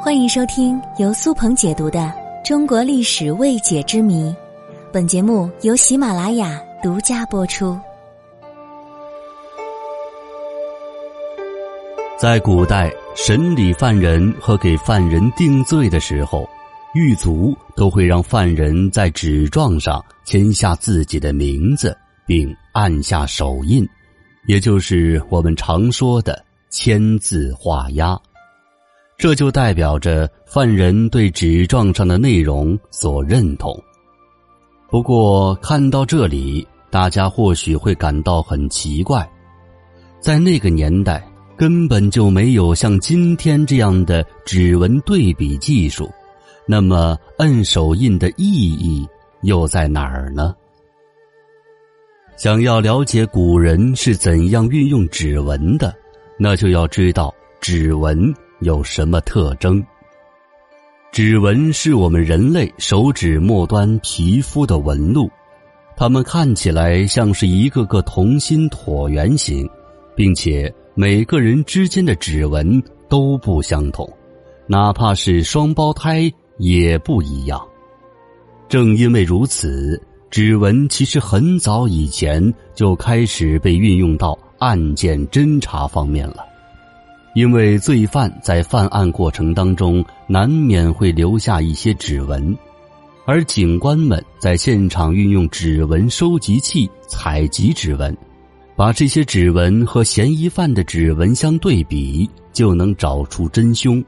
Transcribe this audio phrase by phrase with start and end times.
[0.00, 1.98] 欢迎收听由苏鹏解读的
[2.46, 4.30] 《中国历史未解之谜》，
[4.92, 7.76] 本节目由喜马拉雅独家播出。
[12.16, 16.48] 在古代审理犯人和给犯人定罪的时候，
[16.94, 21.94] 狱卒都会让犯人在纸状上签下自己的名字，
[22.24, 23.86] 并按下手印，
[24.46, 28.18] 也就是我们常说的签字画押。
[29.18, 33.76] 这就代表着犯人对纸状上的内容所认同。
[34.88, 39.28] 不过，看到这里，大家或许会感到很奇怪，
[40.20, 46.08] 在那个年代根本就没有像今天这样的指纹对比技术，
[46.64, 49.04] 那么摁手印的意义
[49.42, 50.54] 又在哪儿呢？
[52.36, 55.92] 想要了解古人是怎样运用指纹的，
[56.38, 58.32] 那就要知道指纹。
[58.60, 59.84] 有什么特征？
[61.12, 65.30] 指纹是我们人类手指末端皮肤的纹路，
[65.96, 69.68] 它们看起来像是一个个同心椭圆形，
[70.14, 74.08] 并且每个人之间的指纹都不相同，
[74.66, 77.64] 哪怕是双胞胎也不一样。
[78.68, 86.47] 正因为如此，指纹其实很早以前就开始被运用到案件侦查方面了。
[87.38, 92.58] 因为罪犯在犯案过程当中难免会留下一些指纹，
[93.26, 98.16] 而警官们在现场运用指纹收集器采集指纹，
[98.74, 104.04] 把这些指纹和嫌疑犯的指纹相对比，就能找出真凶。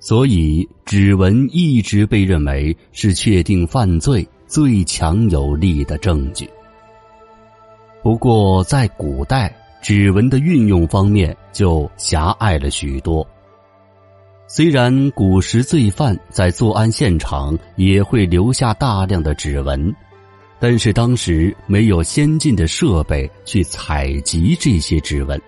[0.00, 6.50] 所以，指纹一直被认为是确定犯罪最强有力的证据。
[8.02, 9.54] 不过，在古代。
[9.80, 13.26] 指纹的运用方面就狭隘了许多。
[14.46, 19.94] 虽然古时罪犯在作案现场也会留下大量的指纹，
[20.58, 25.40] 但是当时没有先进的设备去采集这些指纹。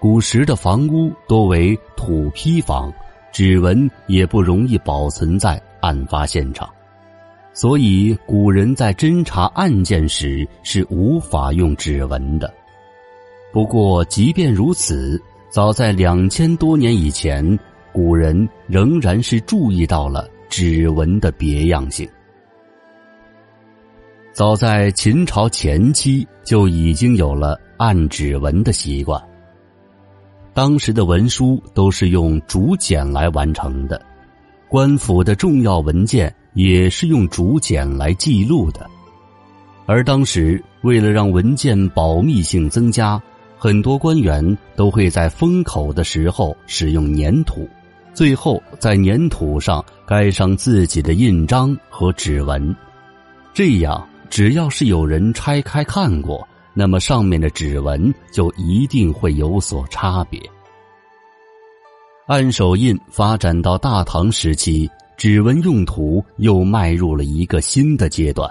[0.00, 2.92] 古时的房屋多为土坯房，
[3.32, 6.68] 指纹也不容易保存在案发现场，
[7.54, 12.52] 所以古人在侦查案件时是无法用指纹的。
[13.52, 15.20] 不过，即便如此，
[15.50, 17.58] 早在两千多年以前，
[17.92, 22.08] 古人仍然是注意到了指纹的别样性。
[24.32, 29.22] 早在秦朝前期就已经有了按指纹的习惯。
[30.54, 34.00] 当时的文书都是用竹简来完成的，
[34.66, 38.88] 官府的重要文件也是用竹简来记录的，
[39.84, 43.22] 而当时为了让文件保密性增加。
[43.62, 47.68] 很多官员都会在封口的时候使用粘土，
[48.12, 52.74] 最后在粘土上盖上自己的印章和指纹，
[53.54, 60.40] 这样只要是有人拆开看过，那么上面的指纹就一定会有所差别。
[62.26, 68.50] 按手印发展到大唐时期，指纹用途又迈入了一个新的阶段。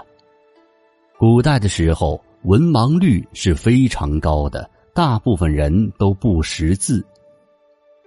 [1.18, 4.70] 古代的时候，文盲率是非常高的。
[4.94, 7.06] 大部分人都不识字，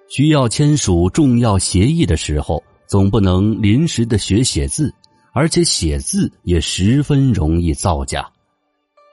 [0.08, 4.92] 需要签署重要协议的时候，总不能临时的学写字，
[5.32, 8.28] 而且写字也十分容易造假。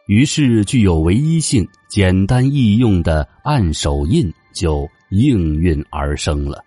[0.07, 6.61] 于是，具有唯一性、简单易用的按手印就应运而生了。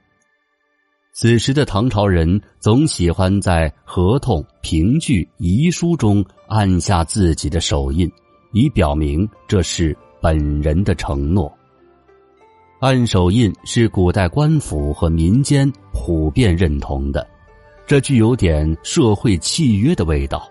[1.12, 8.10] 此时的唐朝人总喜欢在合同、凭据、遗书中按下自己的手印，
[8.52, 9.96] 以表明这是。
[10.24, 11.52] 本人的承诺。
[12.80, 17.26] 按手印是古代官府和民间普遍认同的，
[17.86, 20.48] 这具有点社会契约的味道，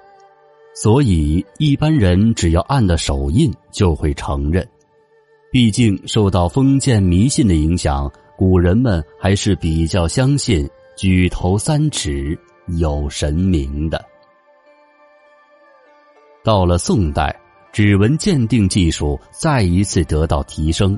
[0.75, 4.63] 所以一般人只要按了手印就会承认。
[5.51, 8.07] 毕竟受到封建迷信的影响，
[8.37, 12.37] 古人们还是比较相信“举头三尺
[12.77, 14.05] 有神明”的。
[16.43, 17.35] 到了宋代。
[17.73, 20.97] 指纹鉴定技术再一次得到提升，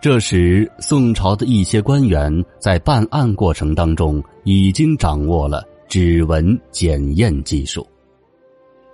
[0.00, 7.86] 这时宋朝的一些官员在办案过程当中已经掌握了指纹检验技术。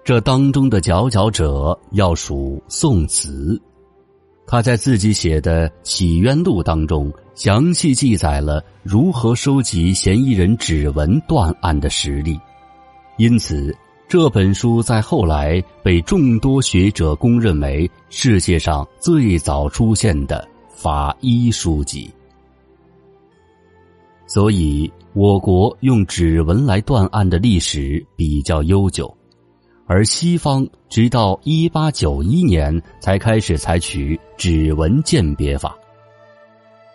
[0.03, 3.56] 这当中的佼佼者要数宋慈，
[4.44, 12.37] 他在自己写的《起冤录》当中详细记载了如何收集嫌疑人指纹断案的实例，
[13.17, 13.73] 因此。
[14.06, 22.11] 这本书在后来被众多学者公认为世界上最早出现的法医书籍。
[24.27, 29.12] 所以我国用指纹来断案的历史比较悠久，
[29.87, 35.77] 而西方直到一八九一年才开始采取指纹鉴别法。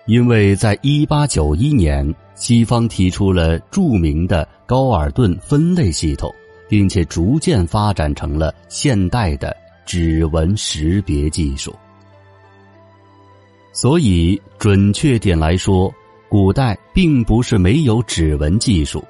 [0.06, 6.34] 因为在一八九一年，西方提出了著名的高尔顿分类系统，
[6.70, 9.54] 并且逐渐发展成了现代的
[9.86, 11.76] 指纹识别技术。
[13.74, 15.94] 所以，准确点来说，
[16.30, 19.04] 古代并不是没有指纹技术，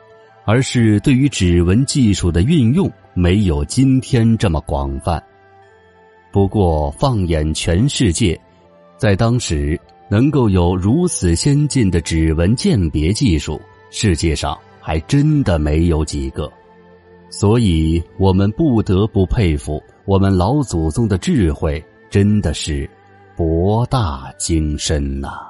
[0.46, 5.22] 而是对于指纹技术的运用没有今天这么广泛。
[6.32, 8.40] 不过，放眼全世界，
[8.98, 9.80] 在当时。
[10.12, 13.62] 能够有如此先进的指纹鉴别技术，
[13.92, 16.52] 世界上还真的没有几个，
[17.30, 22.90] 所以我们不得不佩服我们老祖宗的智慧，真的是
[23.36, 25.49] 博大精深呐。